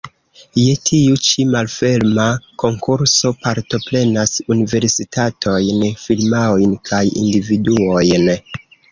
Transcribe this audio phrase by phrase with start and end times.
[0.59, 2.23] Je tiu ĉi malferma
[2.63, 8.33] konkurso partoprenas universitatojn, firmaojn kaj individuojn.